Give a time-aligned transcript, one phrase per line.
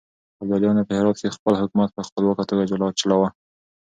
[0.41, 2.63] ابداليانو په هرات کې خپل حکومت په خپلواکه توګه
[2.99, 3.29] چلاوه.